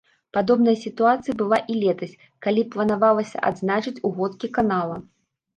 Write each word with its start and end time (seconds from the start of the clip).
Падобная 0.35 0.73
сітуацыя 0.83 1.35
была 1.41 1.59
і 1.73 1.75
летась, 1.83 2.15
калі 2.45 2.65
планавалася 2.77 3.45
адзначыць 3.51 3.97
угодкі 4.11 4.47
канала. 4.57 4.99